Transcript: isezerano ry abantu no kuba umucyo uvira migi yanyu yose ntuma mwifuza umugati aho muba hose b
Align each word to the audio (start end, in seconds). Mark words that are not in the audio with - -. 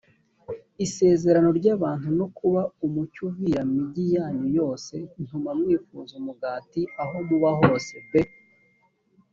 isezerano 0.85 1.49
ry 1.59 1.67
abantu 1.75 2.07
no 2.19 2.27
kuba 2.37 2.61
umucyo 2.85 3.21
uvira 3.29 3.61
migi 3.73 4.03
yanyu 4.15 4.47
yose 4.59 4.93
ntuma 5.23 5.49
mwifuza 5.59 6.13
umugati 6.21 6.81
aho 7.01 7.15
muba 7.27 7.51
hose 7.59 7.95
b 8.09 8.11